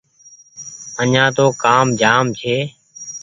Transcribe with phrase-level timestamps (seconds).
[1.01, 2.57] آڃآن تو ڪآم جآم ڇي